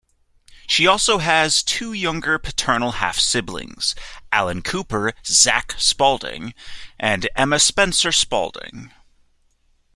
[0.65, 3.93] She also has two younger paternal half-siblings,
[4.31, 6.55] Alan Cooper "Zach" Spaulding
[6.99, 8.91] and Emma Spencer-Spaulding.